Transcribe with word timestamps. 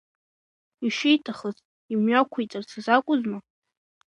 Ишиҭахыз 0.85 1.57
имҩақәиҵарц 1.93 2.69
азакәызма? 2.77 3.37